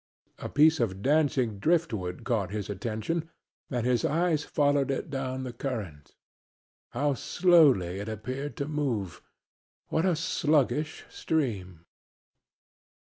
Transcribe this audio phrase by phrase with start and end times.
[0.39, 3.29] A piece of dancing driftwood caught his attention
[3.69, 6.15] and his eyes followed it down the current.
[6.89, 9.21] How slowly it appeared to move!
[9.89, 11.85] What a sluggish stream!